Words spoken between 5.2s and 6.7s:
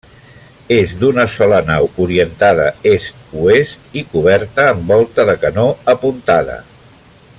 de canó apuntada.